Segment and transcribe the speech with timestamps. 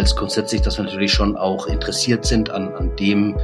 [0.00, 3.36] als grundsätzlich, dass wir natürlich schon auch interessiert sind an, an dem,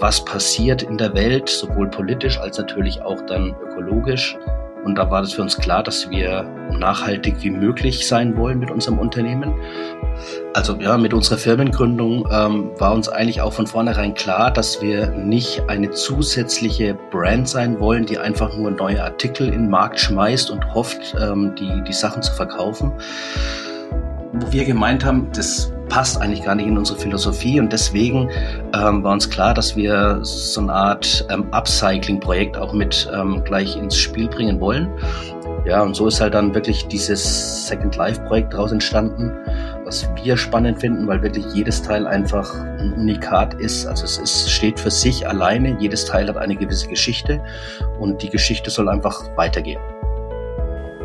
[0.00, 4.36] was passiert in der Welt, sowohl politisch als natürlich auch dann ökologisch.
[4.84, 8.70] Und da war es für uns klar, dass wir nachhaltig wie möglich sein wollen mit
[8.70, 9.54] unserem Unternehmen.
[10.52, 15.08] Also ja, mit unserer Firmengründung ähm, war uns eigentlich auch von vornherein klar, dass wir
[15.08, 20.50] nicht eine zusätzliche Brand sein wollen, die einfach nur neue Artikel in den Markt schmeißt
[20.50, 22.92] und hofft, ähm, die, die Sachen zu verkaufen.
[24.38, 28.28] Wo wir gemeint haben, das passt eigentlich gar nicht in unsere Philosophie und deswegen
[28.74, 33.76] ähm, war uns klar, dass wir so eine Art ähm, Upcycling-Projekt auch mit ähm, gleich
[33.76, 34.88] ins Spiel bringen wollen.
[35.64, 39.32] Ja, und so ist halt dann wirklich dieses Second Life-Projekt daraus entstanden,
[39.84, 43.86] was wir spannend finden, weil wirklich jedes Teil einfach ein Unikat ist.
[43.86, 47.42] Also es ist, steht für sich alleine, jedes Teil hat eine gewisse Geschichte
[47.98, 49.80] und die Geschichte soll einfach weitergehen.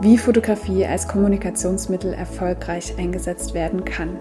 [0.00, 4.18] wie Fotografie als Kommunikationsmittel erfolgreich eingesetzt werden kann.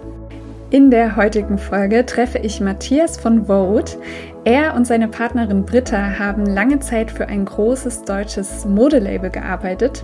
[0.73, 3.97] In der heutigen Folge treffe ich Matthias von Vote.
[4.44, 10.03] Er und seine Partnerin Britta haben lange Zeit für ein großes deutsches Modelabel gearbeitet.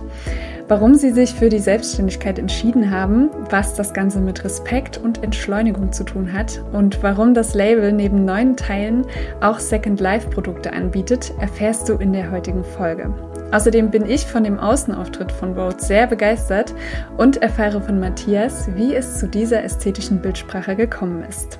[0.70, 5.90] Warum sie sich für die Selbstständigkeit entschieden haben, was das Ganze mit Respekt und Entschleunigung
[5.90, 9.04] zu tun hat und warum das Label neben neuen Teilen
[9.40, 13.12] auch Second Life Produkte anbietet, erfährst du in der heutigen Folge.
[13.50, 16.72] Außerdem bin ich von dem Außenauftritt von Vote sehr begeistert
[17.16, 21.58] und erfahre von Matthias, wie es zu dieser ästhetischen Bildsprache gekommen ist.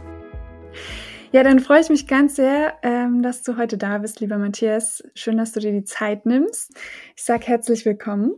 [1.33, 5.05] Ja, dann freue ich mich ganz sehr, ähm, dass du heute da bist, lieber Matthias.
[5.15, 6.73] Schön, dass du dir die Zeit nimmst.
[7.15, 8.33] Ich sage herzlich willkommen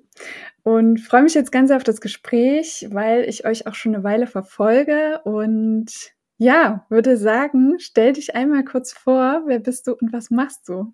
[0.63, 4.05] und freue mich jetzt ganz sehr auf das Gespräch, weil ich euch auch schon eine
[4.05, 5.91] Weile verfolge und
[6.37, 10.93] ja, würde sagen, stell dich einmal kurz vor, wer bist du und was machst du?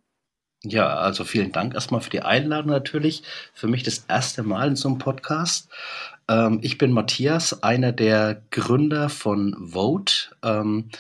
[0.63, 3.25] Ja, also vielen Dank erstmal für die Einladung natürlich.
[3.55, 5.69] Für mich das erste Mal in so einem Podcast.
[6.29, 10.37] Ähm, ich bin Matthias, einer der Gründer von Vote.
[10.45, 10.91] Ähm,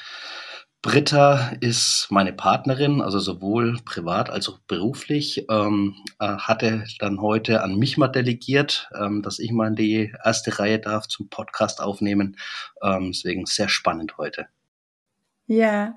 [0.88, 5.44] Britta ist meine Partnerin, also sowohl privat als auch beruflich.
[5.50, 10.14] Ähm, äh, hatte dann heute an mich mal delegiert, ähm, dass ich mal in die
[10.24, 12.38] erste Reihe darf zum Podcast aufnehmen.
[12.82, 14.46] Ähm, deswegen sehr spannend heute.
[15.46, 15.94] Ja,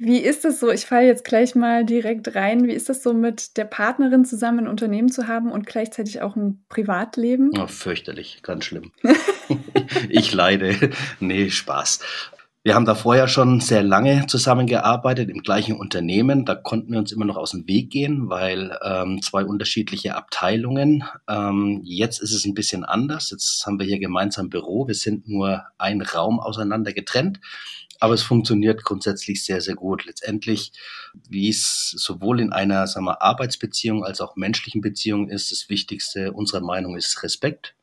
[0.00, 0.72] wie ist es so?
[0.72, 2.66] Ich falle jetzt gleich mal direkt rein.
[2.66, 6.34] Wie ist das so, mit der Partnerin zusammen ein Unternehmen zu haben und gleichzeitig auch
[6.34, 7.52] ein Privatleben?
[7.56, 8.90] Oh, fürchterlich, ganz schlimm.
[10.08, 10.90] ich leide.
[11.20, 12.00] Nee, Spaß.
[12.64, 16.44] Wir haben da vorher schon sehr lange zusammengearbeitet im gleichen Unternehmen.
[16.44, 21.02] Da konnten wir uns immer noch aus dem Weg gehen, weil ähm, zwei unterschiedliche Abteilungen.
[21.28, 23.30] Ähm, jetzt ist es ein bisschen anders.
[23.30, 24.86] Jetzt haben wir hier gemeinsam Büro.
[24.86, 27.40] Wir sind nur ein Raum auseinander getrennt.
[27.98, 30.04] Aber es funktioniert grundsätzlich sehr, sehr gut.
[30.04, 30.70] Letztendlich,
[31.28, 36.32] wie es sowohl in einer sagen wir, Arbeitsbeziehung als auch menschlichen Beziehung ist, das Wichtigste
[36.32, 37.74] unserer Meinung ist Respekt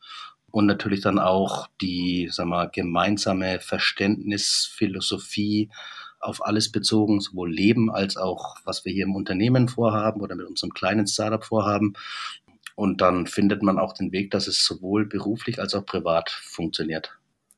[0.52, 5.70] und natürlich dann auch die sagen wir, gemeinsame Verständnis, Philosophie
[6.20, 10.48] auf alles bezogen, sowohl Leben als auch was wir hier im Unternehmen vorhaben oder mit
[10.48, 11.94] unserem kleinen Startup vorhaben.
[12.76, 17.18] Und dann findet man auch den Weg, dass es sowohl beruflich als auch privat funktioniert.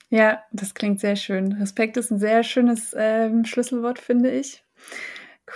[0.09, 1.53] Ja, das klingt sehr schön.
[1.53, 4.63] Respekt ist ein sehr schönes ähm, Schlüsselwort, finde ich.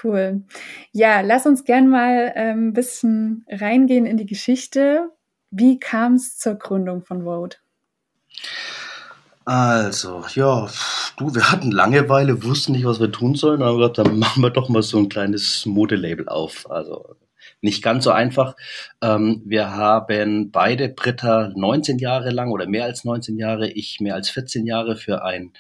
[0.03, 0.44] Cool.
[0.91, 5.12] Ja, lass uns gern mal ein ähm, bisschen reingehen in die Geschichte.
[5.57, 7.57] Wie kam es zur Gründung von Vote?
[9.45, 10.67] Also, ja,
[11.16, 14.49] du, wir hatten Langeweile, wussten nicht, was wir tun sollen, aber gesagt, dann machen wir
[14.49, 16.69] doch mal so ein kleines Modelabel auf.
[16.69, 17.16] Also
[17.61, 18.55] nicht ganz so einfach.
[19.01, 24.16] Ähm, wir haben beide Britta 19 Jahre lang oder mehr als 19 Jahre, ich mehr
[24.16, 25.53] als 14 Jahre für ein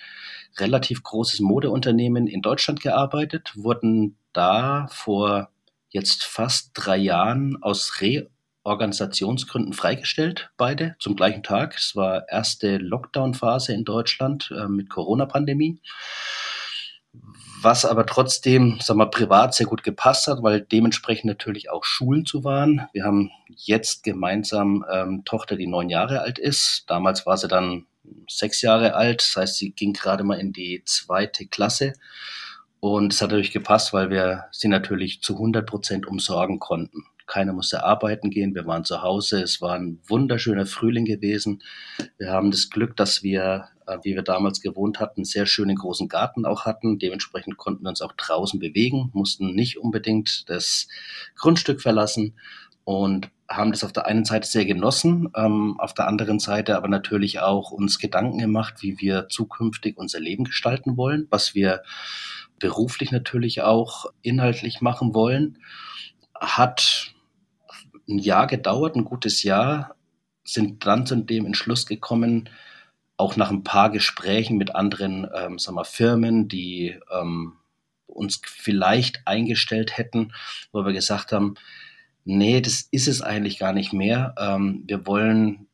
[0.57, 5.51] relativ großes Modeunternehmen in Deutschland gearbeitet, wurden da vor
[5.89, 8.01] jetzt fast drei Jahren aus
[8.65, 11.75] Reorganisationsgründen freigestellt, beide zum gleichen Tag.
[11.77, 15.79] Es war erste Lockdown-Phase in Deutschland äh, mit Corona-Pandemie
[17.65, 22.25] was aber trotzdem, sag mal, privat sehr gut gepasst hat, weil dementsprechend natürlich auch Schulen
[22.25, 22.87] zu waren.
[22.93, 26.83] Wir haben jetzt gemeinsam ähm, Tochter, die neun Jahre alt ist.
[26.87, 27.87] Damals war sie dann
[28.29, 31.93] sechs Jahre alt, das heißt, sie ging gerade mal in die zweite Klasse.
[32.79, 37.03] Und es hat natürlich gepasst, weil wir sie natürlich zu 100 Prozent umsorgen konnten.
[37.27, 38.53] Keiner musste arbeiten gehen.
[38.55, 39.41] Wir waren zu Hause.
[39.41, 41.63] Es war ein wunderschöner Frühling gewesen.
[42.17, 45.75] Wir haben das Glück, dass wir, äh, wie wir damals gewohnt hatten, einen sehr schönen
[45.75, 46.99] großen Garten auch hatten.
[46.99, 50.87] Dementsprechend konnten wir uns auch draußen bewegen, mussten nicht unbedingt das
[51.35, 52.35] Grundstück verlassen
[52.83, 56.87] und haben das auf der einen Seite sehr genossen, ähm, auf der anderen Seite aber
[56.87, 61.83] natürlich auch uns Gedanken gemacht, wie wir zukünftig unser Leben gestalten wollen, was wir
[62.59, 65.59] beruflich natürlich auch inhaltlich machen wollen.
[66.39, 67.14] Hat
[68.07, 69.95] ein Jahr gedauert, ein gutes Jahr,
[70.43, 72.49] sind dann zu dem Entschluss gekommen,
[73.17, 77.53] auch nach ein paar Gesprächen mit anderen ähm, sagen wir, Firmen, die ähm,
[78.07, 80.33] uns vielleicht eingestellt hätten,
[80.71, 81.55] wo wir gesagt haben,
[82.25, 84.35] nee, das ist es eigentlich gar nicht mehr.
[84.37, 85.67] Ähm, wir wollen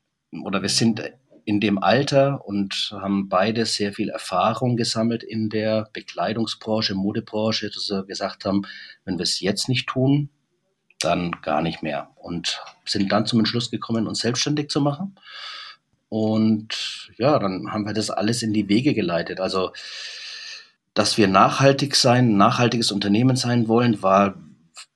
[0.44, 1.01] oder wir sind
[1.44, 7.89] in dem Alter und haben beide sehr viel Erfahrung gesammelt in der Bekleidungsbranche, Modebranche, dass
[7.89, 8.62] wir gesagt haben,
[9.06, 10.30] wenn wir es jetzt nicht tun,
[11.03, 12.09] dann gar nicht mehr.
[12.15, 15.15] Und sind dann zum Entschluss gekommen, uns selbstständig zu machen.
[16.09, 19.39] Und ja, dann haben wir das alles in die Wege geleitet.
[19.39, 19.71] Also,
[20.94, 24.36] dass wir nachhaltig sein, ein nachhaltiges Unternehmen sein wollen, war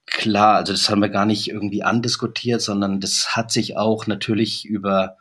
[0.06, 0.56] klar.
[0.56, 5.18] Also das haben wir gar nicht irgendwie andiskutiert, sondern das hat sich auch natürlich über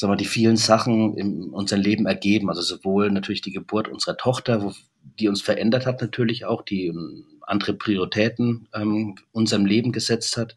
[0.00, 2.48] sagen wir, die vielen Sachen in unserem Leben ergeben.
[2.48, 4.72] Also sowohl natürlich die Geburt unserer Tochter, wo,
[5.18, 10.56] die uns verändert hat natürlich auch, die ähm, andere Prioritäten ähm, unserem Leben gesetzt hat,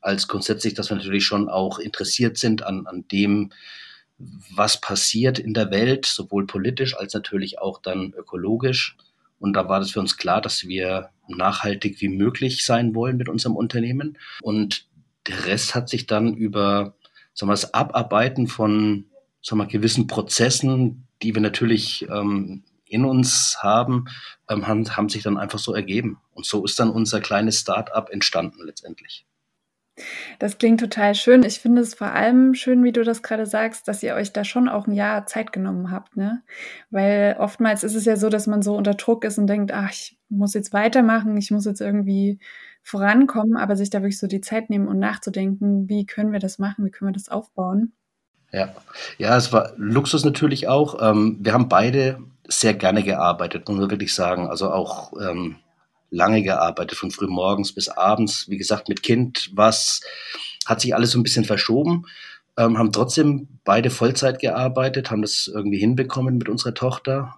[0.00, 3.52] als grundsätzlich, dass wir natürlich schon auch interessiert sind an, an dem,
[4.52, 8.96] was passiert in der Welt, sowohl politisch als natürlich auch dann ökologisch.
[9.38, 13.28] Und da war es für uns klar, dass wir nachhaltig wie möglich sein wollen mit
[13.28, 14.18] unserem Unternehmen.
[14.40, 14.86] Und
[15.28, 16.96] der Rest hat sich dann über
[17.34, 19.06] sagen wir, das Abarbeiten von
[19.40, 24.06] sagen wir, gewissen Prozessen, die wir natürlich ähm, in uns haben,
[24.48, 26.18] ähm, haben, haben sich dann einfach so ergeben.
[26.32, 29.26] Und so ist dann unser kleines Start-up entstanden letztendlich.
[30.38, 31.42] Das klingt total schön.
[31.44, 34.42] Ich finde es vor allem schön, wie du das gerade sagst, dass ihr euch da
[34.42, 36.42] schon auch ein Jahr Zeit genommen habt, ne?
[36.90, 39.90] Weil oftmals ist es ja so, dass man so unter Druck ist und denkt, ach,
[39.90, 42.38] ich muss jetzt weitermachen, ich muss jetzt irgendwie
[42.82, 46.58] vorankommen, aber sich da wirklich so die Zeit nehmen und nachzudenken, wie können wir das
[46.58, 47.92] machen, wie können wir das aufbauen.
[48.52, 48.74] Ja,
[49.18, 51.00] ja, es war Luxus natürlich auch.
[51.00, 54.48] Ähm, wir haben beide sehr gerne gearbeitet, muss man wirklich sagen.
[54.48, 55.56] Also auch ähm,
[56.10, 58.48] lange gearbeitet, von früh morgens bis abends.
[58.50, 60.02] Wie gesagt, mit Kind, was
[60.66, 62.04] hat sich alles so ein bisschen verschoben.
[62.58, 67.34] Ähm, haben trotzdem beide Vollzeit gearbeitet, haben das irgendwie hinbekommen mit unserer Tochter.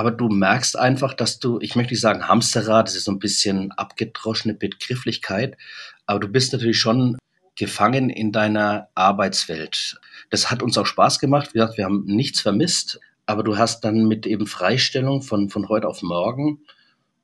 [0.00, 3.18] Aber du merkst einfach, dass du, ich möchte nicht sagen Hamsterrad, das ist so ein
[3.18, 5.58] bisschen abgedroschene Begrifflichkeit,
[6.06, 7.18] aber du bist natürlich schon
[7.54, 10.00] gefangen in deiner Arbeitswelt.
[10.30, 11.50] Das hat uns auch Spaß gemacht.
[11.52, 15.68] Wie gesagt, wir haben nichts vermisst, aber du hast dann mit eben Freistellung von, von
[15.68, 16.60] heute auf morgen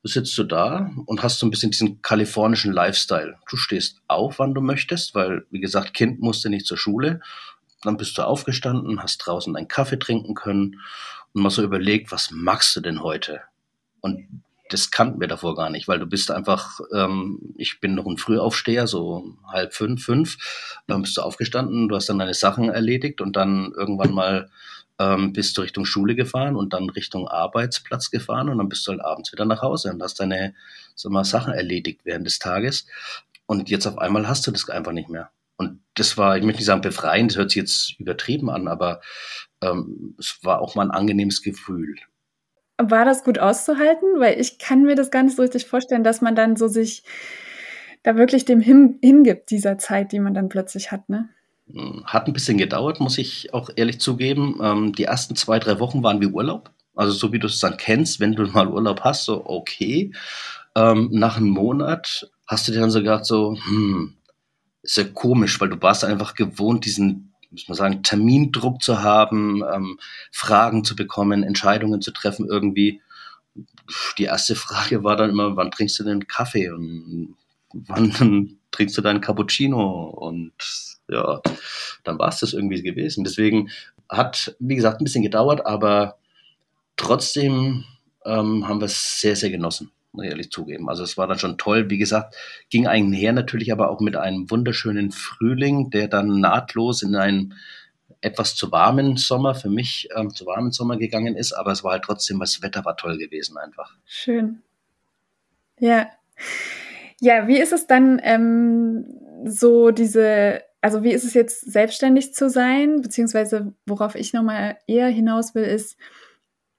[0.03, 3.39] sitzt du da und hast so ein bisschen diesen kalifornischen Lifestyle.
[3.49, 7.21] Du stehst auf, wann du möchtest, weil, wie gesagt, Kind musste nicht zur Schule.
[7.85, 10.77] Dann bist du aufgestanden, hast draußen deinen Kaffee trinken können
[11.37, 13.43] und mal so überlegt, was magst du denn heute?
[14.01, 18.07] Und das kannten wir davor gar nicht, weil du bist einfach, ähm, ich bin noch
[18.07, 20.39] ein Frühaufsteher, so halb fünf, fünf,
[20.87, 24.51] dann bist du aufgestanden, du hast dann deine Sachen erledigt und dann irgendwann mal
[24.99, 28.93] ähm, bist du Richtung Schule gefahren und dann Richtung Arbeitsplatz gefahren und dann bist du
[28.93, 30.55] halt abends wieder nach Hause und hast deine
[31.05, 32.87] mal, Sachen erledigt während des Tages.
[33.45, 35.31] Und jetzt auf einmal hast du das einfach nicht mehr.
[35.57, 39.01] Und das war, ich möchte nicht sagen befreiend, das hört sich jetzt übertrieben an, aber
[39.63, 41.97] ähm, es war auch mal ein angenehmes Gefühl.
[42.79, 44.21] War das gut auszuhalten?
[44.21, 47.05] Weil ich kann mir das gar nicht so richtig vorstellen, dass man dann so sich
[48.03, 51.29] da wirklich dem hin, hingibt, dieser Zeit, die man dann plötzlich hat, ne?
[52.05, 54.61] Hat ein bisschen gedauert, muss ich auch ehrlich zugeben.
[54.63, 56.71] Ähm, die ersten zwei, drei Wochen waren wie Urlaub.
[56.95, 60.13] Also so wie du es dann kennst, wenn du mal Urlaub hast, so okay.
[60.77, 64.15] Ähm, nach einem Monat hast du dir dann so gedacht, so, hm,
[64.95, 69.99] ja komisch, weil du warst einfach gewohnt, diesen, muss man sagen, Termindruck zu haben, ähm,
[70.31, 73.01] Fragen zu bekommen, Entscheidungen zu treffen irgendwie.
[74.19, 77.37] Die erste Frage war dann immer, wann trinkst du denn Kaffee und
[77.73, 80.53] wann trinkst du deinen Cappuccino und
[81.09, 81.41] ja,
[82.05, 83.25] dann war es das irgendwie gewesen.
[83.25, 83.71] Deswegen
[84.09, 86.19] hat, wie gesagt, ein bisschen gedauert, aber
[86.97, 87.85] trotzdem
[88.25, 90.89] ähm, haben wir es sehr, sehr genossen, muss ich ehrlich zugeben.
[90.89, 91.91] Also es war dann schon toll.
[91.91, 92.35] Wie gesagt,
[92.71, 97.55] ging einher natürlich aber auch mit einem wunderschönen Frühling, der dann nahtlos in einen
[98.21, 101.93] etwas zu warmen Sommer, für mich ähm, zu warmen Sommer gegangen ist, aber es war
[101.93, 103.95] halt trotzdem, das Wetter war toll gewesen einfach.
[104.05, 104.63] Schön.
[105.79, 106.09] Ja.
[107.21, 109.07] Ja, wie ist es dann ähm,
[109.45, 113.03] so diese also wie ist es jetzt, selbstständig zu sein?
[113.03, 115.97] Beziehungsweise worauf ich nochmal eher hinaus will, ist,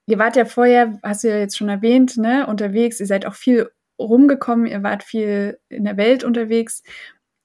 [0.08, 3.34] ihr wart ja vorher, hast du ja jetzt schon erwähnt, ne, unterwegs, ihr seid auch
[3.34, 6.82] viel rumgekommen, ihr wart viel in der Welt unterwegs.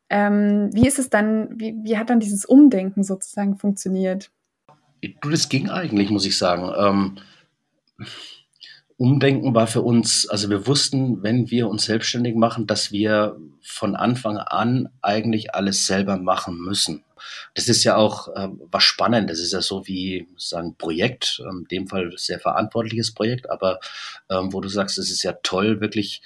[0.09, 4.31] Ähm, wie ist es dann, wie, wie hat dann dieses Umdenken sozusagen funktioniert?
[5.01, 6.71] Du, das ging eigentlich, muss ich sagen.
[6.77, 7.17] Ähm,
[8.95, 13.95] Umdenken war für uns, also wir wussten, wenn wir uns selbstständig machen, dass wir von
[13.95, 17.03] Anfang an eigentlich alles selber machen müssen.
[17.53, 19.29] Das ist ja auch äh, was spannend.
[19.29, 23.79] Das ist ja so wie sagen Projekt, ähm, in dem Fall sehr verantwortliches Projekt, aber
[24.29, 26.21] ähm, wo du sagst, es ist ja toll, wirklich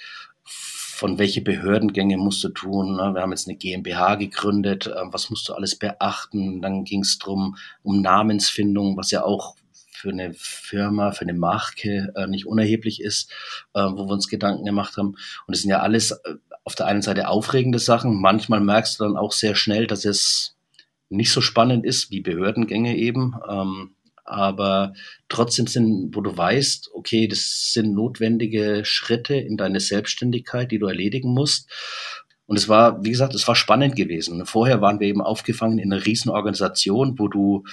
[0.98, 2.96] von welche Behördengänge musst du tun.
[2.96, 3.14] Ne?
[3.14, 6.60] Wir haben jetzt eine GmbH gegründet, äh, was musst du alles beachten?
[6.60, 9.54] Dann ging es drum um Namensfindung, was ja auch
[9.92, 13.30] für eine Firma, für eine Marke äh, nicht unerheblich ist,
[13.74, 15.16] äh, wo wir uns Gedanken gemacht haben.
[15.46, 18.20] Und es sind ja alles äh, auf der einen Seite aufregende Sachen.
[18.20, 20.56] Manchmal merkst du dann auch sehr schnell, dass es
[21.08, 23.34] nicht so spannend ist wie Behördengänge eben.
[23.48, 24.92] Ähm, aber
[25.28, 30.86] trotzdem sind, wo du weißt, okay, das sind notwendige Schritte in deine Selbstständigkeit, die du
[30.86, 31.70] erledigen musst.
[32.46, 34.44] Und es war, wie gesagt, es war spannend gewesen.
[34.44, 37.64] Vorher waren wir eben aufgefangen in einer riesen Organisation, wo du,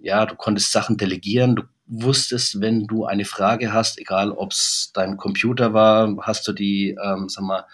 [0.00, 4.90] ja, du konntest Sachen delegieren, du wusstest, wenn du eine Frage hast, egal ob es
[4.94, 7.64] dein Computer war, hast du die, ähm, sag mal,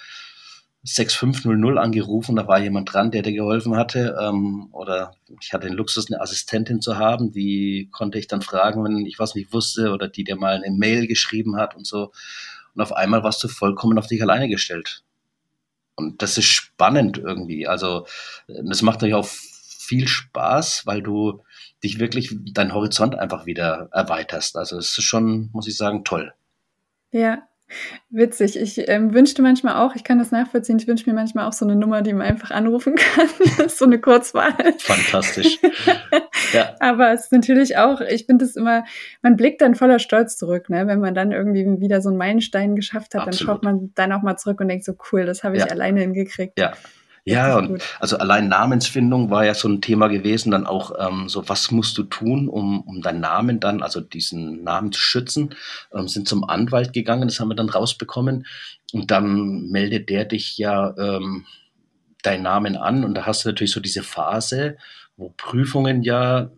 [0.84, 4.16] 6500 angerufen, da war jemand dran, der dir geholfen hatte.
[4.20, 8.84] Ähm, oder ich hatte den Luxus, eine Assistentin zu haben, die konnte ich dann fragen,
[8.84, 12.12] wenn ich was nicht wusste oder die dir mal eine Mail geschrieben hat und so.
[12.74, 15.02] Und auf einmal warst du vollkommen auf dich alleine gestellt.
[15.96, 17.66] Und das ist spannend irgendwie.
[17.66, 18.06] Also
[18.46, 21.42] das macht natürlich auch viel Spaß, weil du
[21.82, 24.56] dich wirklich deinen Horizont einfach wieder erweiterst.
[24.56, 26.34] Also es ist schon, muss ich sagen, toll.
[27.10, 27.46] Ja,
[28.10, 28.58] Witzig.
[28.60, 31.64] Ich ähm, wünschte manchmal auch, ich kann das nachvollziehen, ich wünsche mir manchmal auch so
[31.64, 33.28] eine Nummer, die man einfach anrufen kann.
[33.68, 34.54] so eine Kurzwahl.
[34.78, 35.58] Fantastisch.
[36.52, 36.74] ja.
[36.80, 38.84] Aber es ist natürlich auch, ich finde es immer,
[39.22, 40.86] man blickt dann voller Stolz zurück, ne?
[40.86, 43.40] wenn man dann irgendwie wieder so einen Meilenstein geschafft hat, Absolut.
[43.40, 45.70] dann schaut man dann auch mal zurück und denkt so, cool, das habe ich ja.
[45.70, 46.58] alleine hingekriegt.
[46.58, 46.74] Ja,
[47.26, 51.48] ja, und also allein Namensfindung war ja so ein Thema gewesen, dann auch ähm, so,
[51.48, 55.54] was musst du tun, um, um deinen Namen dann, also diesen Namen zu schützen,
[55.94, 58.46] ähm, sind zum Anwalt gegangen, das haben wir dann rausbekommen
[58.92, 61.46] und dann meldet der dich ja ähm,
[62.22, 64.76] deinen Namen an und da hast du natürlich so diese Phase,
[65.16, 66.50] wo Prüfungen ja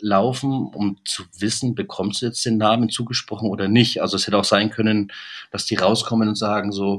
[0.00, 4.02] laufen, um zu wissen, bekommst du jetzt den Namen zugesprochen oder nicht.
[4.02, 5.10] Also es hätte auch sein können,
[5.50, 6.98] dass die rauskommen und sagen so,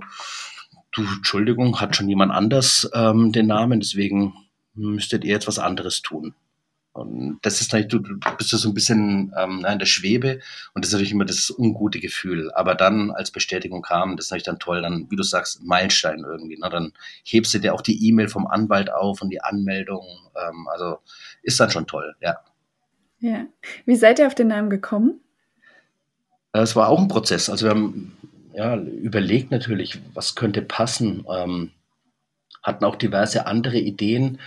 [0.96, 4.34] du, Entschuldigung, hat schon jemand anders ähm, den Namen, deswegen
[4.74, 6.34] müsstet ihr jetzt was anderes tun.
[6.94, 10.40] Und das ist natürlich, du, du bist so ein bisschen ähm, in der Schwebe
[10.74, 12.52] und das ist natürlich immer das ungute Gefühl.
[12.54, 16.24] Aber dann als Bestätigung kam, das ist natürlich dann toll, dann, wie du sagst, Meilenstein
[16.25, 16.58] irgendwie.
[16.58, 16.70] Ne?
[16.70, 16.94] Dann
[17.25, 20.06] hebst du dir auch die E-Mail vom Anwalt auf und die Anmeldung.
[20.38, 21.00] Ähm, also
[21.44, 22.38] ist dann schon toll, ja.
[23.20, 23.46] Ja.
[23.86, 25.20] Wie seid ihr auf den Namen gekommen?
[26.54, 27.50] Es war auch ein Prozess.
[27.50, 28.16] Also wir haben
[28.55, 31.25] ja, überlegt natürlich, was könnte passen.
[31.29, 31.71] Ähm,
[32.63, 34.39] hatten auch diverse andere Ideen.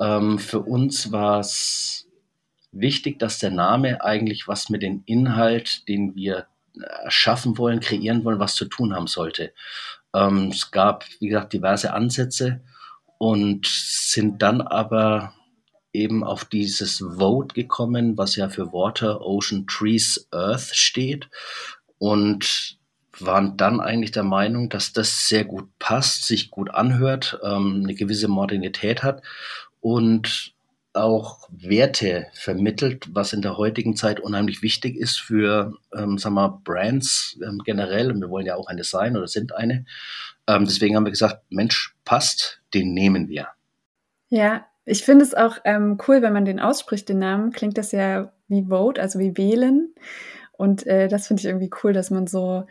[0.00, 2.08] Ähm, für uns war es
[2.72, 6.46] wichtig, dass der Name eigentlich was mit dem Inhalt, den wir
[7.04, 9.52] erschaffen wollen, kreieren wollen, was zu tun haben sollte.
[10.14, 12.62] Ähm, es gab, wie gesagt, diverse Ansätze
[13.18, 15.34] und sind dann aber
[15.92, 21.28] eben auf dieses Vote gekommen, was ja für Water, Ocean, Trees, Earth steht.
[21.98, 22.78] Und
[23.18, 27.94] waren dann eigentlich der Meinung, dass das sehr gut passt, sich gut anhört, ähm, eine
[27.94, 29.22] gewisse Modernität hat
[29.80, 30.54] und
[30.94, 36.60] auch Werte vermittelt, was in der heutigen Zeit unheimlich wichtig ist für, ähm, sagen wir,
[36.64, 38.10] Brands ähm, generell.
[38.10, 39.86] Und wir wollen ja auch eine sein oder sind eine.
[40.46, 43.48] Ähm, deswegen haben wir gesagt, Mensch, passt, den nehmen wir.
[44.28, 47.92] Ja, ich finde es auch ähm, cool, wenn man den ausspricht, den Namen, klingt das
[47.92, 49.94] ja wie Vote, also wie wählen.
[50.52, 52.66] Und äh, das finde ich irgendwie cool, dass man so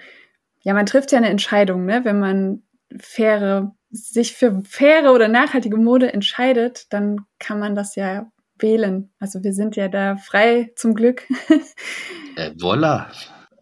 [0.62, 2.02] ja, man trifft ja eine Entscheidung, ne?
[2.04, 2.64] Wenn man
[3.00, 9.12] faire, sich für faire oder nachhaltige Mode entscheidet, dann kann man das ja wählen.
[9.20, 11.24] Also wir sind ja da frei zum Glück.
[12.36, 13.08] äh, voilà.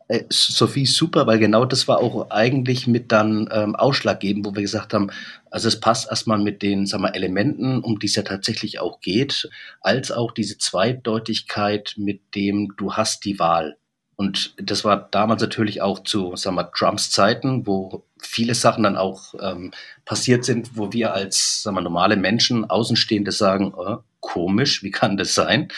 [0.10, 4.64] Äh, Sophie, super, weil genau das war auch eigentlich mit dann ähm, ausschlaggebend, wo wir
[4.64, 5.12] gesagt haben,
[5.52, 9.02] also es passt erstmal mit den sagen wir, Elementen, um die es ja tatsächlich auch
[9.02, 9.50] geht,
[9.82, 13.78] als auch diese Zweideutigkeit, mit dem du hast die Wahl.
[14.20, 18.98] Und das war damals natürlich auch zu sagen wir, Trumps Zeiten, wo viele Sachen dann
[18.98, 19.72] auch ähm,
[20.04, 25.16] passiert sind, wo wir als sagen wir, normale Menschen, Außenstehende sagen, äh, komisch, wie kann
[25.16, 25.70] das sein?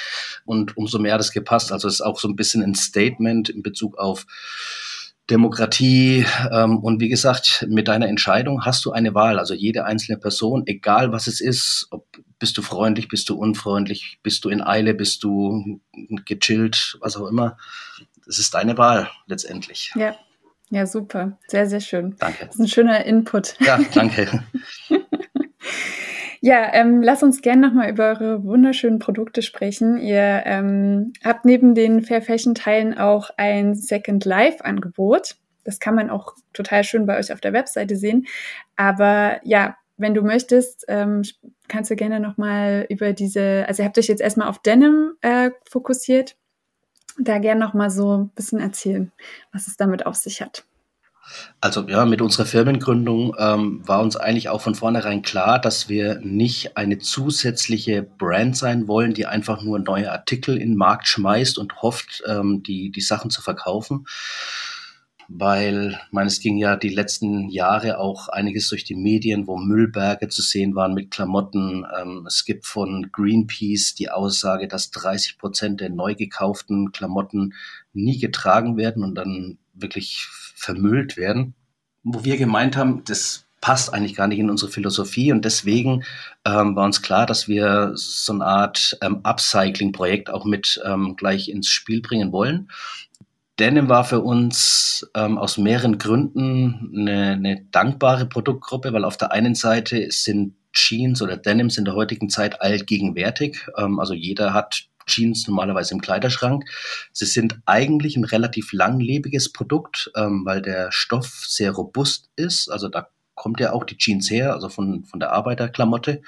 [0.43, 1.71] Und umso mehr hat es gepasst.
[1.71, 4.25] Also es ist auch so ein bisschen ein Statement in Bezug auf
[5.29, 6.25] Demokratie.
[6.51, 9.37] Ähm, und wie gesagt, mit deiner Entscheidung hast du eine Wahl.
[9.37, 12.07] Also jede einzelne Person, egal was es ist, ob
[12.39, 15.79] bist du freundlich, bist du unfreundlich, bist du in Eile, bist du
[16.25, 17.55] gechillt, was auch immer
[18.25, 19.91] das ist deine Wahl letztendlich.
[19.95, 20.15] Ja,
[20.69, 21.37] Ja, super.
[21.47, 22.15] Sehr, sehr schön.
[22.19, 22.45] Danke.
[22.45, 23.57] Das ist ein schöner Input.
[23.59, 24.43] Ja, danke.
[26.43, 29.97] Ja, ähm, lass uns gerne nochmal über eure wunderschönen Produkte sprechen.
[29.97, 35.35] Ihr ähm, habt neben den Fair Fashion Teilen auch ein Second Life Angebot.
[35.63, 38.25] Das kann man auch total schön bei euch auf der Webseite sehen.
[38.75, 41.21] Aber ja, wenn du möchtest, ähm,
[41.67, 45.51] kannst du gerne nochmal über diese, also ihr habt euch jetzt erstmal auf Denim äh,
[45.69, 46.37] fokussiert.
[47.17, 49.11] Da gerne nochmal so ein bisschen erzählen,
[49.51, 50.63] was es damit auf sich hat.
[51.59, 56.19] Also ja, mit unserer Firmengründung ähm, war uns eigentlich auch von vornherein klar, dass wir
[56.19, 61.57] nicht eine zusätzliche Brand sein wollen, die einfach nur neue Artikel in den Markt schmeißt
[61.57, 64.05] und hofft, ähm, die, die Sachen zu verkaufen.
[65.33, 70.27] Weil, meine, es ging ja die letzten Jahre auch einiges durch die Medien, wo Müllberge
[70.27, 71.85] zu sehen waren mit Klamotten.
[71.99, 77.53] Ähm, es gibt von Greenpeace die Aussage, dass 30 Prozent der neu gekauften Klamotten
[77.93, 81.55] nie getragen werden und dann wirklich vermüllt werden,
[82.03, 86.03] wo wir gemeint haben, das passt eigentlich gar nicht in unsere Philosophie und deswegen
[86.45, 91.47] ähm, war uns klar, dass wir so eine Art ähm, Upcycling-Projekt auch mit ähm, gleich
[91.47, 92.69] ins Spiel bringen wollen.
[93.61, 99.31] Denim war für uns ähm, aus mehreren Gründen eine, eine dankbare Produktgruppe, weil auf der
[99.31, 103.67] einen Seite sind Jeans oder Denims in der heutigen Zeit allgegenwärtig.
[103.77, 106.65] Ähm, also jeder hat Jeans normalerweise im Kleiderschrank.
[107.13, 112.67] Sie sind eigentlich ein relativ langlebiges Produkt, ähm, weil der Stoff sehr robust ist.
[112.67, 116.23] Also da kommt ja auch die Jeans her, also von, von der Arbeiterklamotte,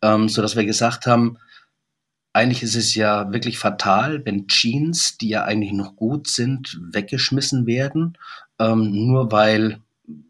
[0.00, 1.38] ähm, so dass wir gesagt haben,
[2.32, 7.66] eigentlich ist es ja wirklich fatal, wenn Jeans, die ja eigentlich noch gut sind, weggeschmissen
[7.66, 8.16] werden,
[8.58, 9.80] ähm, nur weil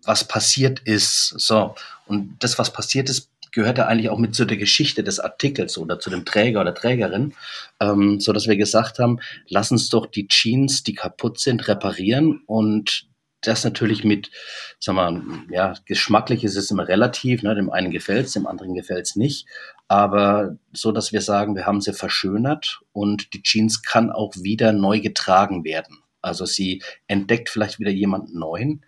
[0.05, 1.35] was passiert ist.
[1.39, 1.75] So.
[2.07, 5.79] Und das, was passiert ist, gehört ja eigentlich auch mit zu der Geschichte des Artikels
[5.79, 7.35] oder zu dem Träger oder Trägerin,
[7.81, 12.43] ähm, so dass wir gesagt haben, lass uns doch die Jeans, die kaputt sind, reparieren
[12.47, 13.07] und
[13.43, 14.31] das natürlich mit,
[14.79, 18.75] sag mal, ja, geschmacklich ist es immer relativ, ne, dem einen gefällt es, dem anderen
[18.75, 19.47] gefällt es nicht,
[19.93, 24.73] aber so, dass wir sagen, wir haben sie verschönert und die Jeans kann auch wieder
[24.73, 25.99] neu getragen werden.
[26.23, 28.87] Also sie entdeckt vielleicht wieder jemanden neuen,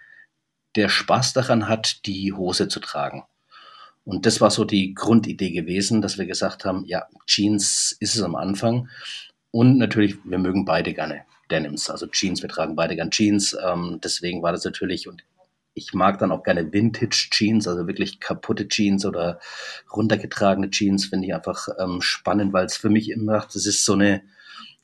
[0.76, 3.24] der Spaß daran hat, die Hose zu tragen.
[4.06, 8.22] Und das war so die Grundidee gewesen, dass wir gesagt haben, ja, Jeans ist es
[8.22, 8.88] am Anfang.
[9.50, 13.54] Und natürlich, wir mögen beide gerne Denims, also Jeans, wir tragen beide gerne Jeans.
[13.62, 15.22] Ähm, deswegen war das natürlich, und
[15.74, 19.40] ich mag dann auch gerne Vintage Jeans, also wirklich kaputte Jeans oder
[19.94, 23.94] runtergetragene Jeans, finde ich einfach ähm, spannend, weil es für mich immer, das ist so
[23.94, 24.22] eine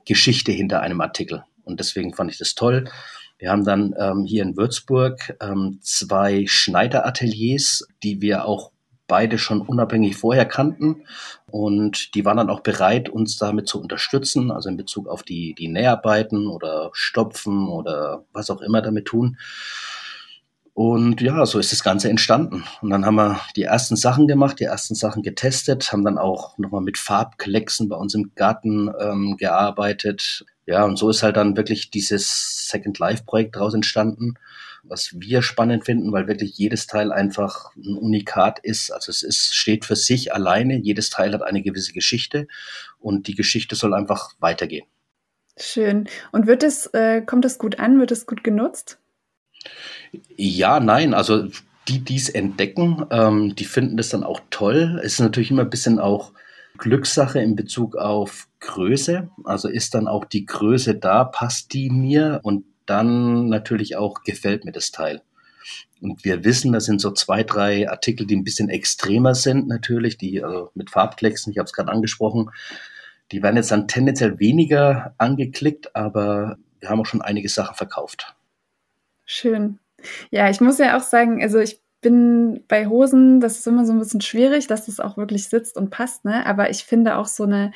[0.05, 1.45] Geschichte hinter einem Artikel.
[1.65, 2.91] Und deswegen fand ich das toll.
[3.39, 8.73] Wir haben dann ähm, hier in Würzburg ähm, zwei Schneiderateliers, die wir auch
[9.07, 11.05] beide schon unabhängig vorher kannten
[11.51, 15.55] und die waren dann auch bereit, uns damit zu unterstützen, also in Bezug auf die,
[15.55, 19.37] die Näharbeiten oder Stopfen oder was auch immer damit tun.
[20.83, 22.65] Und ja, so ist das Ganze entstanden.
[22.81, 26.57] Und dann haben wir die ersten Sachen gemacht, die ersten Sachen getestet, haben dann auch
[26.57, 30.47] nochmal mit Farbklecksen bei uns im Garten ähm, gearbeitet.
[30.65, 34.37] Ja, und so ist halt dann wirklich dieses Second Life Projekt daraus entstanden
[34.83, 38.91] was wir spannend finden, weil wirklich jedes Teil einfach ein Unikat ist.
[38.91, 40.79] Also es ist, steht für sich alleine.
[40.79, 42.49] Jedes Teil hat eine gewisse Geschichte
[42.99, 44.87] und die Geschichte soll einfach weitergehen.
[45.59, 46.09] Schön.
[46.33, 48.01] Und wird es, äh, kommt es gut an?
[48.01, 49.00] Wird es gut genutzt?
[50.37, 51.15] Ja, nein.
[51.15, 51.49] Also
[51.89, 55.01] die, die es entdecken, ähm, die finden das dann auch toll.
[55.03, 56.33] Es ist natürlich immer ein bisschen auch
[56.79, 59.29] Glückssache in Bezug auf Größe.
[59.45, 62.41] Also ist dann auch die Größe da, passt die mir?
[62.43, 65.23] Und dann natürlich auch gefällt mir das Teil.
[66.01, 70.17] Und wir wissen, das sind so zwei, drei Artikel, die ein bisschen extremer sind natürlich,
[70.17, 72.51] die also mit Farbklecksen, ich habe es gerade angesprochen,
[73.33, 78.35] die werden jetzt dann tendenziell weniger angeklickt, aber wir haben auch schon einige Sachen verkauft.
[79.33, 79.79] Schön.
[80.33, 83.93] Ja, ich muss ja auch sagen, also ich bin bei Hosen, das ist immer so
[83.93, 86.45] ein bisschen schwierig, dass es auch wirklich sitzt und passt, ne?
[86.47, 87.71] Aber ich finde auch so eine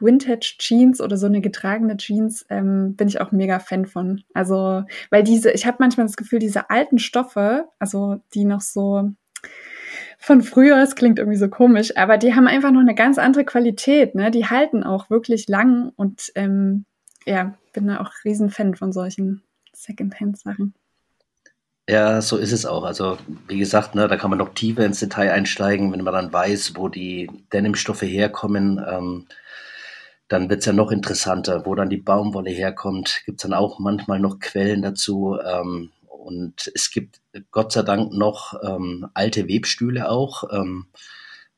[0.00, 4.24] Vintage Jeans oder so eine getragene Jeans ähm, bin ich auch mega Fan von.
[4.34, 9.08] Also, weil diese, ich habe manchmal das Gefühl, diese alten Stoffe, also die noch so
[10.18, 13.44] von früher, es klingt irgendwie so komisch, aber die haben einfach noch eine ganz andere
[13.44, 14.32] Qualität, ne?
[14.32, 16.86] Die halten auch wirklich lang und ähm,
[17.24, 20.74] ja, bin da auch riesen Fan von solchen Secondhand-Sachen.
[21.88, 22.84] Ja, so ist es auch.
[22.84, 23.16] Also,
[23.48, 26.74] wie gesagt, ne, da kann man noch tiefer ins Detail einsteigen, wenn man dann weiß,
[26.76, 28.78] wo die Denimstoffe herkommen.
[28.86, 29.26] Ähm,
[30.28, 33.22] dann wird's ja noch interessanter, wo dann die Baumwolle herkommt.
[33.24, 35.38] Gibt's dann auch manchmal noch Quellen dazu.
[35.44, 37.20] Ähm, und es gibt
[37.50, 40.86] Gott sei Dank noch ähm, alte Webstühle auch, ähm,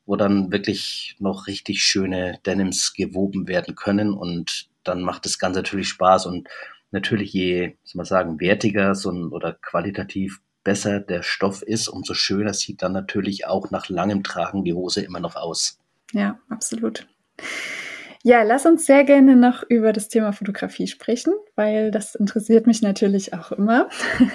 [0.05, 4.13] wo dann wirklich noch richtig schöne Denims gewoben werden können.
[4.13, 6.25] Und dann macht das Ganze natürlich Spaß.
[6.27, 6.47] Und
[6.91, 12.13] natürlich je, soll man sagen, wertiger so ein, oder qualitativ besser der Stoff ist, umso
[12.13, 15.79] schöner sieht dann natürlich auch nach langem Tragen die Hose immer noch aus.
[16.13, 17.07] Ja, absolut.
[18.23, 22.81] Ja, lass uns sehr gerne noch über das Thema Fotografie sprechen, weil das interessiert mich
[22.81, 23.89] natürlich auch immer.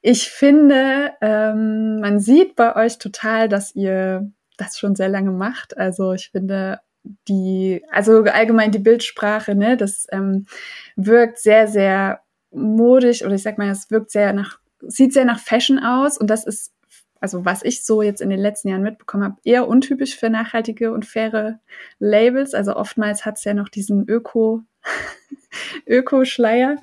[0.00, 5.76] Ich finde, ähm, man sieht bei euch total, dass ihr das schon sehr lange macht.
[5.76, 6.80] Also ich finde
[7.28, 10.46] die, also allgemein die Bildsprache, ne, das ähm,
[10.96, 15.38] wirkt sehr, sehr modisch oder ich sag mal, es wirkt sehr nach, sieht sehr nach
[15.38, 16.72] Fashion aus und das ist
[17.20, 20.92] also was ich so jetzt in den letzten Jahren mitbekommen habe, eher untypisch für nachhaltige
[20.92, 21.60] und faire
[21.98, 22.54] Labels.
[22.54, 24.62] Also oftmals hat es ja noch diesen Öko,
[25.86, 26.76] Öko-Schleier.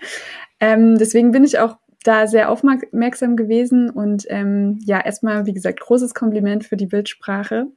[0.60, 5.80] Ähm, deswegen bin ich auch da sehr aufmerksam gewesen und ähm, ja, erstmal, wie gesagt,
[5.80, 7.68] großes Kompliment für die Bildsprache.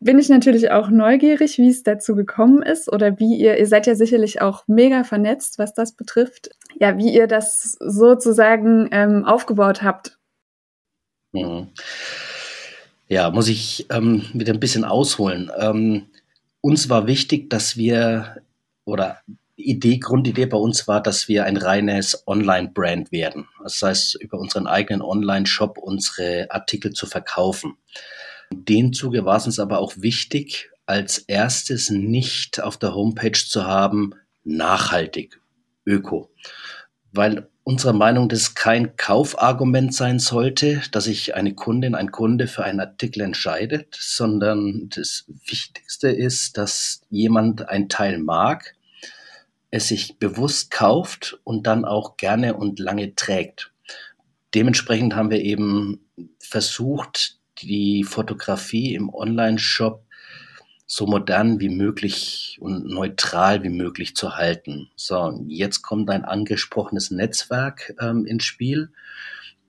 [0.00, 3.86] Bin ich natürlich auch neugierig, wie es dazu gekommen ist oder wie ihr, ihr seid
[3.86, 9.82] ja sicherlich auch mega vernetzt, was das betrifft, ja, wie ihr das sozusagen ähm, aufgebaut
[9.82, 10.18] habt
[11.32, 11.68] Mhm.
[13.08, 15.50] Ja, muss ich ähm, wieder ein bisschen ausholen.
[15.58, 16.06] Ähm,
[16.60, 18.36] uns war wichtig, dass wir,
[18.84, 19.20] oder
[19.56, 23.48] Idee, Grundidee bei uns war, dass wir ein reines Online-Brand werden.
[23.62, 27.76] Das heißt, über unseren eigenen Online-Shop unsere Artikel zu verkaufen.
[28.50, 33.66] Dem Zuge war es uns aber auch wichtig, als erstes nicht auf der Homepage zu
[33.66, 35.40] haben, nachhaltig,
[35.86, 36.30] öko.
[37.12, 42.64] Weil unserer Meinung, dass kein Kaufargument sein sollte, dass sich eine Kundin, ein Kunde für
[42.64, 48.74] einen Artikel entscheidet, sondern das Wichtigste ist, dass jemand ein Teil mag,
[49.70, 53.70] es sich bewusst kauft und dann auch gerne und lange trägt.
[54.54, 56.08] Dementsprechend haben wir eben
[56.38, 60.04] versucht, die Fotografie im Online-Shop
[60.86, 64.90] so modern wie möglich und neutral wie möglich zu halten.
[64.96, 68.90] So, jetzt kommt ein angesprochenes Netzwerk ähm, ins Spiel.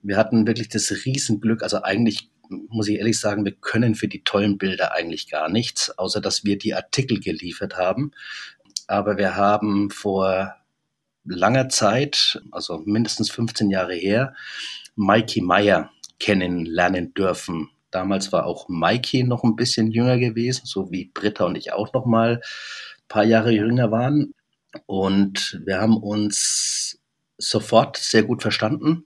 [0.02, 4.24] Wir hatten wirklich das Riesenglück, also eigentlich muss ich ehrlich sagen, wir können für die
[4.24, 8.12] tollen Bilder eigentlich gar nichts, außer dass wir die Artikel geliefert haben.
[8.86, 10.56] Aber wir haben vor
[11.24, 14.34] langer Zeit, also mindestens 15 Jahre her,
[14.96, 17.70] Mikey Meyer kennenlernen dürfen.
[17.90, 21.92] Damals war auch Mikey noch ein bisschen jünger gewesen, so wie Britta und ich auch
[21.92, 24.34] noch mal ein paar Jahre jünger waren.
[24.86, 27.00] Und wir haben uns
[27.38, 29.04] sofort sehr gut verstanden,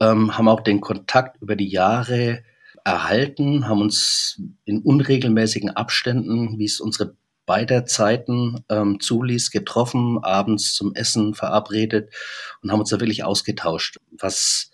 [0.00, 2.44] ähm, haben auch den Kontakt über die Jahre
[2.84, 7.16] erhalten, haben uns in unregelmäßigen Abständen, wie es unsere
[7.46, 12.14] beider Zeiten ähm, zuließ, getroffen, abends zum Essen verabredet
[12.62, 14.70] und haben uns da wirklich ausgetauscht, was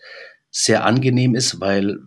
[0.50, 2.00] sehr angenehm ist, weil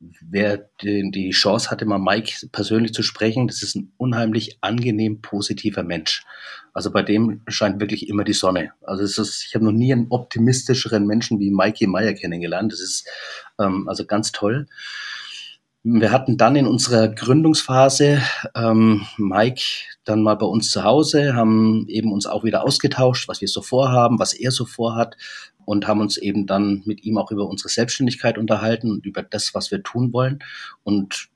[0.00, 5.82] wer die, Chance hatte, mal Mike persönlich zu sprechen, das ist ein unheimlich angenehm positiver
[5.82, 6.24] Mensch.
[6.72, 8.72] Also bei dem scheint wirklich immer die Sonne.
[8.82, 12.72] Also es ist, ich habe noch nie einen optimistischeren Menschen wie Mikey Meyer kennengelernt.
[12.72, 13.08] Das ist
[13.58, 14.66] ähm, also ganz toll.
[15.86, 18.22] Wir hatten dann in unserer Gründungsphase
[18.54, 19.60] ähm, Mike
[20.04, 23.60] dann mal bei uns zu Hause, haben eben uns auch wieder ausgetauscht, was wir so
[23.60, 25.14] vorhaben, was er so vorhat
[25.66, 29.54] und haben uns eben dann mit ihm auch über unsere Selbstständigkeit unterhalten und über das,
[29.54, 30.38] was wir tun wollen.
[30.84, 31.28] Und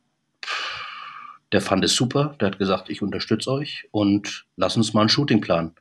[1.52, 2.34] der fand es super.
[2.40, 5.74] Der hat gesagt, ich unterstütze euch und lass uns mal ein Shooting planen.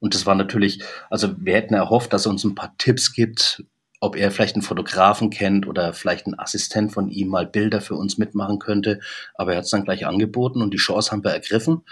[0.00, 3.64] Und das war natürlich, also wir hätten erhofft, dass er uns ein paar Tipps gibt,
[4.00, 7.94] ob er vielleicht einen Fotografen kennt oder vielleicht ein Assistent von ihm mal Bilder für
[7.94, 9.00] uns mitmachen könnte.
[9.34, 11.82] Aber er hat es dann gleich angeboten und die Chance haben wir ergriffen.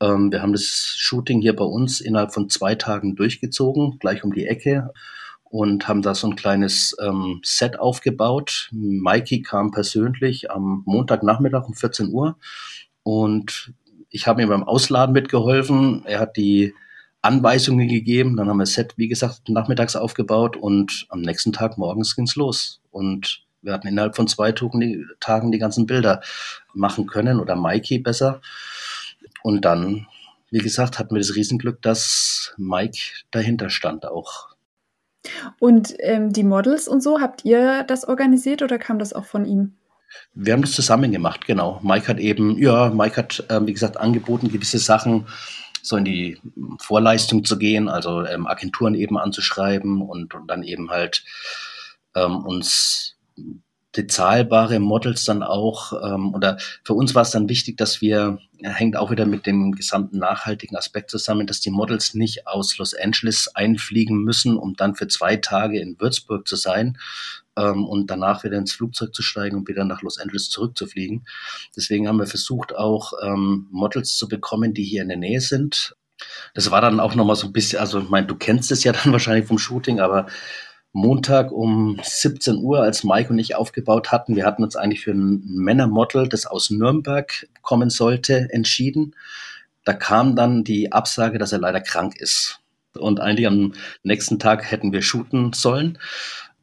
[0.00, 4.32] Ähm, wir haben das Shooting hier bei uns innerhalb von zwei Tagen durchgezogen, gleich um
[4.32, 4.90] die Ecke
[5.44, 8.68] und haben da so ein kleines ähm, Set aufgebaut.
[8.72, 12.38] Mikey kam persönlich am Montagnachmittag um 14 Uhr
[13.02, 13.74] und
[14.08, 16.04] ich habe ihm beim Ausladen mitgeholfen.
[16.06, 16.74] Er hat die
[17.22, 18.36] Anweisungen gegeben.
[18.36, 22.36] Dann haben wir das Set, wie gesagt, nachmittags aufgebaut und am nächsten Tag morgens ging's
[22.36, 22.80] los.
[22.90, 26.22] Und wir hatten innerhalb von zwei Tagen die, ganzen Bilder
[26.72, 28.40] machen können oder Mikey besser.
[29.42, 30.06] Und dann,
[30.50, 32.98] wie gesagt, hatten wir das Riesenglück, dass Mike
[33.30, 34.48] dahinter stand auch.
[35.58, 39.44] Und ähm, die Models und so, habt ihr das organisiert oder kam das auch von
[39.44, 39.74] ihm?
[40.34, 41.78] Wir haben das zusammen gemacht, genau.
[41.82, 45.26] Mike hat eben, ja, Mike hat, ähm, wie gesagt, angeboten, gewisse Sachen
[45.82, 46.38] so in die
[46.78, 51.24] Vorleistung zu gehen, also ähm, Agenturen eben anzuschreiben und, und dann eben halt
[52.14, 53.16] ähm, uns
[53.92, 58.96] bezahlbare Models dann auch, ähm, oder für uns war es dann wichtig, dass wir, hängt
[58.96, 63.50] auch wieder mit dem gesamten nachhaltigen Aspekt zusammen, dass die Models nicht aus Los Angeles
[63.54, 66.98] einfliegen müssen, um dann für zwei Tage in Würzburg zu sein
[67.56, 71.26] ähm, und danach wieder ins Flugzeug zu steigen und wieder nach Los Angeles zurückzufliegen.
[71.76, 75.96] Deswegen haben wir versucht, auch ähm, Models zu bekommen, die hier in der Nähe sind,
[76.54, 78.92] Das war dann auch nochmal so ein bisschen, also ich meine, du kennst es ja
[79.04, 80.26] dann wahrscheinlich vom Shooting, aber
[80.92, 85.12] Montag um 17 Uhr, als Mike und ich aufgebaut hatten, wir hatten uns eigentlich für
[85.12, 89.14] ein Männermodel, das aus Nürnberg kommen sollte, entschieden.
[89.84, 92.58] Da kam dann die Absage, dass er leider krank ist.
[92.98, 95.98] Und eigentlich am nächsten Tag hätten wir shooten sollen.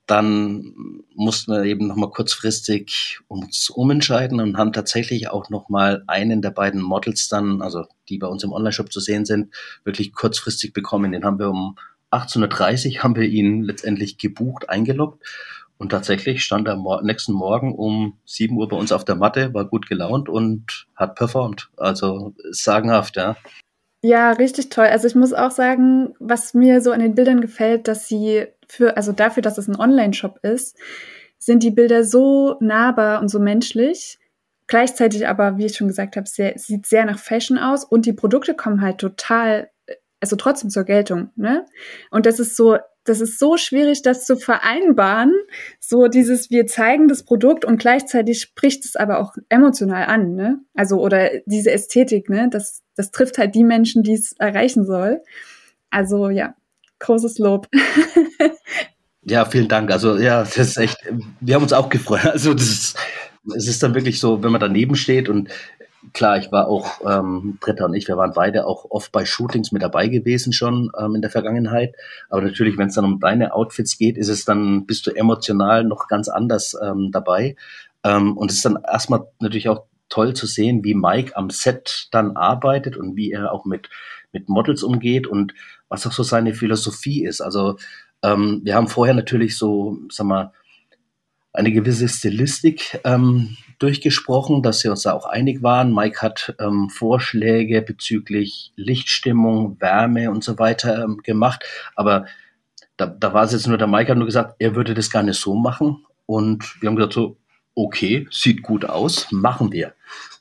[0.08, 6.52] Dann mussten wir eben nochmal kurzfristig uns umentscheiden und haben tatsächlich auch nochmal einen der
[6.52, 11.12] beiden Models dann, also die bei uns im Onlineshop zu sehen sind, wirklich kurzfristig bekommen.
[11.12, 11.78] Den haben wir um
[12.12, 15.24] 18.30 Uhr haben wir ihn letztendlich gebucht, eingeloggt.
[15.78, 19.54] Und tatsächlich stand er am nächsten Morgen um 7 Uhr bei uns auf der Matte,
[19.54, 21.70] war gut gelaunt und hat performt.
[21.78, 23.36] Also sagenhaft, ja.
[24.02, 24.86] Ja, richtig toll.
[24.86, 28.96] Also ich muss auch sagen, was mir so an den Bildern gefällt, dass sie für,
[28.96, 30.78] also dafür, dass es ein Online-Shop ist,
[31.40, 34.20] sind die Bilder so nahbar und so menschlich.
[34.68, 38.14] Gleichzeitig aber, wie ich schon gesagt habe, sehr, sieht sehr nach Fashion aus und die
[38.14, 39.70] Produkte kommen halt total
[40.20, 41.66] also trotzdem zur Geltung, ne?
[42.12, 45.34] Und das ist so, das ist so schwierig, das zu vereinbaren.
[45.80, 50.60] So dieses, wir zeigen das Produkt und gleichzeitig spricht es aber auch emotional an, ne?
[50.76, 52.50] Also, oder diese Ästhetik, ne?
[52.52, 55.22] Das, das trifft halt die Menschen, die es erreichen soll.
[55.90, 56.56] Also, ja,
[57.00, 57.68] großes Lob.
[59.24, 59.92] ja, vielen Dank.
[59.92, 60.98] Also, ja, das ist echt,
[61.40, 62.22] wir haben uns auch gefreut.
[62.26, 62.98] Also, das ist,
[63.56, 65.50] es ist dann wirklich so, wenn man daneben steht und
[66.14, 69.72] klar, ich war auch, ähm, Britta und ich, wir waren beide auch oft bei Shootings
[69.72, 71.96] mit dabei gewesen schon ähm, in der Vergangenheit.
[72.30, 75.84] Aber natürlich, wenn es dann um deine Outfits geht, ist es dann, bist du emotional
[75.84, 77.56] noch ganz anders ähm, dabei.
[78.04, 82.08] Ähm, und es ist dann erstmal natürlich auch toll zu sehen, wie Mike am Set
[82.12, 83.90] dann arbeitet und wie er auch mit,
[84.32, 85.54] mit Models umgeht und
[85.90, 87.42] was auch so seine Philosophie ist.
[87.42, 87.78] Also
[88.24, 90.54] ähm, wir haben vorher natürlich so, sag mal,
[91.58, 95.94] eine gewisse Stilistik ähm, durchgesprochen, dass wir uns da auch einig waren.
[95.94, 101.64] Mike hat ähm, Vorschläge bezüglich Lichtstimmung, Wärme und so weiter ähm, gemacht.
[101.96, 102.28] Aber
[102.96, 105.24] da, da war es jetzt nur, der Mike hat nur gesagt, er würde das gar
[105.24, 106.06] nicht so machen.
[106.28, 107.38] Und wir haben gesagt so,
[107.74, 109.94] okay, sieht gut aus, machen wir.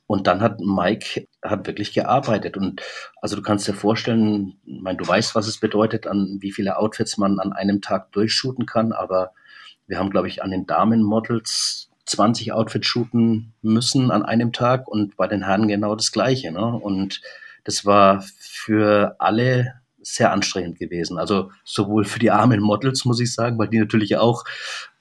[0.06, 2.58] Und dann hat Mike hat wirklich gearbeitet.
[2.58, 2.82] Und
[3.22, 6.76] also du kannst dir vorstellen, ich meine, du weißt, was es bedeutet, an wie viele
[6.76, 9.32] Outfits man an einem Tag durchshooten kann, aber
[9.86, 15.16] wir haben, glaube ich, an den Damenmodels 20 Outfits shooten müssen an einem Tag und
[15.16, 16.52] bei den Herren genau das Gleiche.
[16.52, 16.64] Ne?
[16.64, 17.20] Und
[17.64, 21.18] das war für alle sehr anstrengend gewesen.
[21.18, 24.44] Also sowohl für die armen Models, muss ich sagen, weil die natürlich auch,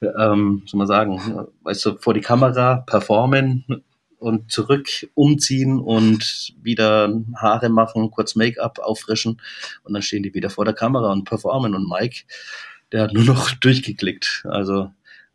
[0.02, 3.84] ähm, soll man sagen, weißt du, vor die Kamera performen
[4.18, 9.40] und zurück umziehen und wieder Haare machen, kurz Make-up auffrischen
[9.84, 11.76] und dann stehen die wieder vor der Kamera und performen.
[11.76, 12.24] Und Mike,
[12.92, 14.44] der hat nur noch durchgeklickt.
[14.48, 14.90] Also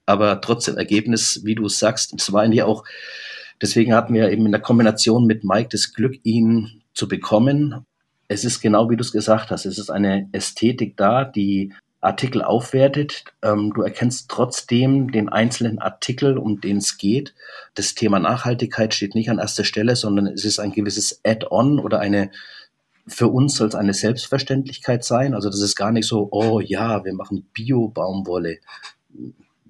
[0.06, 2.84] aber trotzdem Ergebnis, wie du sagst, es war eigentlich auch,
[3.62, 7.86] deswegen hatten wir eben in der Kombination mit Mike das Glück, ihn zu bekommen.
[8.28, 12.42] Es ist genau wie du es gesagt hast, es ist eine Ästhetik da, die Artikel
[12.42, 13.26] aufwertet.
[13.44, 17.36] Ähm, du erkennst trotzdem den einzelnen Artikel, um den es geht.
[17.76, 22.00] Das Thema Nachhaltigkeit steht nicht an erster Stelle, sondern es ist ein gewisses Add-on oder
[22.00, 22.32] eine
[23.08, 25.34] für uns soll es eine Selbstverständlichkeit sein.
[25.34, 28.60] Also das ist gar nicht so, oh ja, wir machen Bio-Baumwolle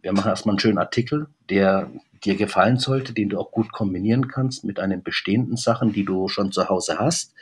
[0.01, 1.91] wir machen erstmal einen schönen Artikel, der
[2.23, 6.27] dir gefallen sollte, den du auch gut kombinieren kannst mit einen bestehenden Sachen, die du
[6.27, 7.33] schon zu Hause hast.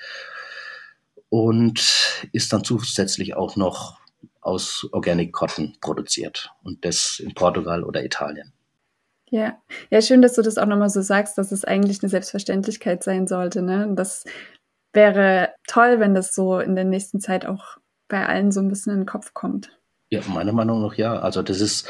[1.29, 3.99] Und ist dann zusätzlich auch noch
[4.41, 8.51] aus Organic Cotton produziert und das in Portugal oder Italien.
[9.29, 13.03] Ja, ja, schön, dass du das auch nochmal so sagst, dass es eigentlich eine Selbstverständlichkeit
[13.03, 13.61] sein sollte.
[13.61, 13.87] Ne?
[13.87, 14.25] Und das
[14.93, 18.93] wäre toll, wenn das so in der nächsten Zeit auch bei allen so ein bisschen
[18.93, 19.69] in den Kopf kommt.
[20.09, 21.19] Ja, meiner Meinung nach ja.
[21.19, 21.87] Also das ist,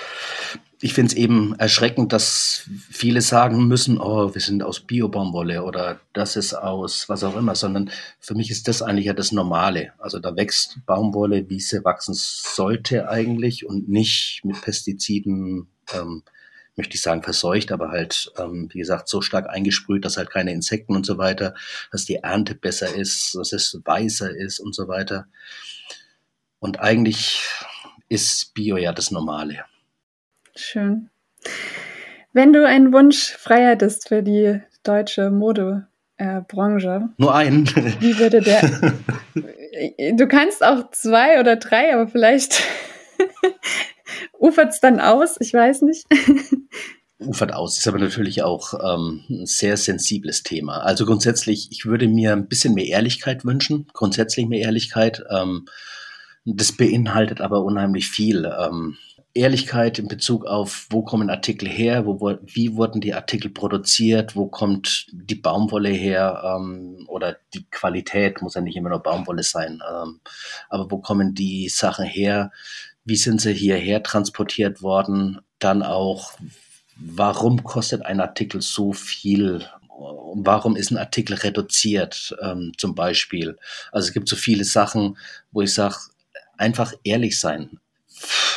[0.81, 6.01] ich finde es eben erschreckend, dass viele sagen müssen, oh, wir sind aus Biobaumwolle oder
[6.11, 9.93] das ist aus was auch immer, sondern für mich ist das eigentlich ja das Normale.
[9.97, 16.23] Also da wächst Baumwolle, wie sie wachsen sollte eigentlich und nicht mit Pestiziden, ähm,
[16.79, 20.53] möchte ich sagen, verseucht, aber halt, ähm, wie gesagt, so stark eingesprüht, dass halt keine
[20.53, 21.53] Insekten und so weiter,
[21.91, 25.27] dass die Ernte besser ist, dass es weißer ist und so weiter.
[26.59, 27.43] Und eigentlich
[28.07, 29.65] ist Bio ja das Normale.
[30.55, 31.09] Schön.
[32.31, 35.85] Wenn du einen Wunsch frei hättest für die deutsche Modebranche.
[36.17, 37.67] Äh, Nur einen.
[37.99, 38.61] Wie würde der.
[40.15, 42.63] du kannst auch zwei oder drei, aber vielleicht
[44.37, 46.05] ufert es dann aus, ich weiß nicht.
[47.19, 50.77] ufert aus, ist aber natürlich auch ähm, ein sehr sensibles Thema.
[50.77, 55.23] Also grundsätzlich, ich würde mir ein bisschen mehr Ehrlichkeit wünschen, grundsätzlich mehr Ehrlichkeit.
[55.29, 55.65] Ähm,
[56.45, 58.45] das beinhaltet aber unheimlich viel.
[58.45, 58.97] Ähm,
[59.33, 64.47] Ehrlichkeit in Bezug auf, wo kommen Artikel her, wo, wie wurden die Artikel produziert, wo
[64.47, 69.81] kommt die Baumwolle her ähm, oder die Qualität, muss ja nicht immer nur Baumwolle sein,
[69.87, 70.19] ähm,
[70.67, 72.51] aber wo kommen die Sachen her,
[73.09, 76.31] wie sind sie hierher transportiert worden, dann auch,
[76.95, 79.67] warum kostet ein Artikel so viel
[80.33, 83.57] warum ist ein Artikel reduziert ähm, zum Beispiel.
[83.91, 85.17] Also es gibt so viele Sachen,
[85.51, 85.95] wo ich sage,
[86.57, 87.79] einfach ehrlich sein.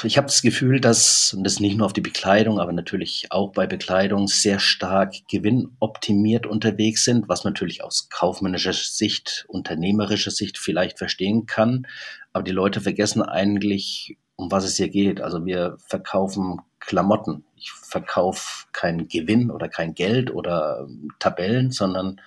[0.03, 3.53] Ich habe das Gefühl, dass, und das nicht nur auf die Bekleidung, aber natürlich auch
[3.53, 10.99] bei Bekleidung, sehr stark gewinnoptimiert unterwegs sind, was natürlich aus kaufmännischer Sicht, unternehmerischer Sicht vielleicht
[10.99, 11.87] verstehen kann.
[12.33, 15.21] Aber die Leute vergessen eigentlich, um was es hier geht.
[15.21, 17.45] Also wir verkaufen Klamotten.
[17.57, 22.21] Ich verkaufe keinen Gewinn oder kein Geld oder Tabellen, sondern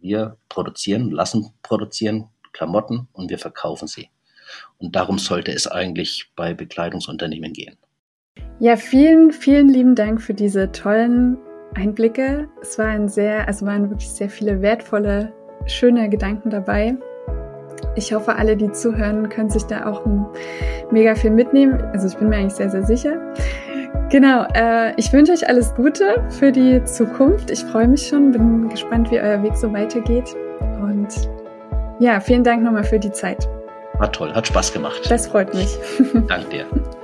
[0.00, 4.08] wir produzieren, lassen produzieren Klamotten und wir verkaufen sie.
[4.78, 7.76] Und darum sollte es eigentlich bei Bekleidungsunternehmen gehen.
[8.60, 11.38] Ja, vielen, vielen lieben Dank für diese tollen
[11.74, 12.48] Einblicke.
[12.60, 15.32] Es war ein sehr, also waren wirklich sehr viele wertvolle,
[15.66, 16.96] schöne Gedanken dabei.
[17.96, 20.02] Ich hoffe, alle, die zuhören, können sich da auch
[20.90, 21.80] mega viel mitnehmen.
[21.92, 23.20] Also ich bin mir eigentlich sehr, sehr sicher.
[24.10, 27.50] Genau, äh, ich wünsche euch alles Gute für die Zukunft.
[27.50, 30.34] Ich freue mich schon, bin gespannt, wie euer Weg so weitergeht.
[30.80, 31.08] Und
[31.98, 33.48] ja, vielen Dank nochmal für die Zeit.
[33.98, 35.02] War toll, hat Spaß gemacht.
[35.08, 35.78] Das freut mich.
[36.28, 36.66] Dank dir.